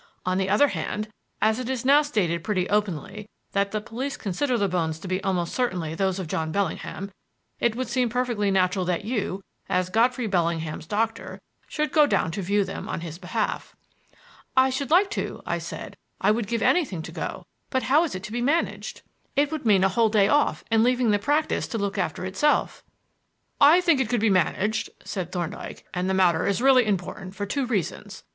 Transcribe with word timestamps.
On 0.25 0.39
the 0.39 0.49
other 0.49 0.69
hand, 0.69 1.09
as 1.43 1.59
it 1.59 1.69
is 1.69 1.85
now 1.85 2.01
stated 2.01 2.43
pretty 2.43 2.67
openly 2.71 3.29
that 3.51 3.69
the 3.69 3.79
police 3.79 4.17
consider 4.17 4.57
the 4.57 4.67
bones 4.67 4.97
to 4.97 5.07
be 5.07 5.21
almost 5.23 5.53
certainly 5.53 5.93
those 5.93 6.17
of 6.17 6.25
John 6.25 6.51
Bellingham, 6.51 7.11
it 7.59 7.75
would 7.75 7.87
seem 7.87 8.09
perfectly 8.09 8.49
natural 8.49 8.83
that 8.85 9.05
you, 9.05 9.43
as 9.69 9.91
Godfrey 9.91 10.25
Bellingham's 10.25 10.87
doctor, 10.87 11.39
should 11.67 11.91
go 11.91 12.07
down 12.07 12.31
to 12.31 12.41
view 12.41 12.65
them 12.65 12.89
on 12.89 13.01
his 13.01 13.19
behalf." 13.19 13.75
"I 14.57 14.71
should 14.71 14.89
like 14.89 15.11
to," 15.11 15.43
I 15.45 15.59
said. 15.59 15.95
"I 16.19 16.31
would 16.31 16.47
give 16.47 16.63
anything 16.63 17.03
to 17.03 17.11
go; 17.11 17.45
but 17.69 17.83
how 17.83 18.03
is 18.03 18.15
it 18.15 18.23
to 18.23 18.31
be 18.31 18.41
managed? 18.41 19.03
It 19.35 19.51
would 19.51 19.67
mean 19.67 19.83
a 19.83 19.89
whole 19.89 20.09
day 20.09 20.27
off 20.27 20.63
and 20.71 20.81
leaving 20.83 21.11
the 21.11 21.19
practise 21.19 21.67
to 21.67 21.77
look 21.77 21.99
after 21.99 22.25
itself." 22.25 22.83
"I 23.59 23.81
think 23.81 23.99
it 24.01 24.09
could 24.09 24.19
be 24.19 24.31
managed," 24.31 24.89
said 25.03 25.31
Thorndyke; 25.31 25.85
"and 25.93 26.09
the 26.09 26.15
matter 26.15 26.47
is 26.47 26.59
really 26.59 26.87
important 26.87 27.35
for 27.35 27.45
two 27.45 27.67
reasons. 27.67 28.23